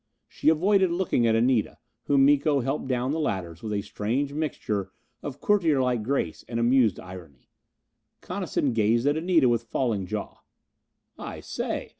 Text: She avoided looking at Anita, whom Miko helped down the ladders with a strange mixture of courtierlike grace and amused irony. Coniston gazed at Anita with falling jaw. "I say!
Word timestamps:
She 0.27 0.49
avoided 0.49 0.89
looking 0.89 1.27
at 1.27 1.35
Anita, 1.35 1.77
whom 2.05 2.25
Miko 2.25 2.61
helped 2.61 2.87
down 2.87 3.11
the 3.11 3.19
ladders 3.19 3.61
with 3.61 3.71
a 3.71 3.83
strange 3.83 4.33
mixture 4.33 4.89
of 5.21 5.39
courtierlike 5.39 6.01
grace 6.01 6.43
and 6.47 6.59
amused 6.59 6.99
irony. 6.99 7.51
Coniston 8.19 8.73
gazed 8.73 9.05
at 9.05 9.15
Anita 9.15 9.47
with 9.47 9.65
falling 9.65 10.07
jaw. 10.07 10.37
"I 11.19 11.39
say! 11.39 11.89